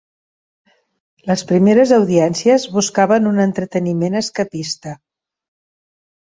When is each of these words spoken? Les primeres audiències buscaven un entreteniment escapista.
Les 1.31 1.43
primeres 1.51 1.93
audiències 1.97 2.65
buscaven 2.77 3.29
un 3.33 3.43
entreteniment 3.45 4.19
escapista. 4.23 4.97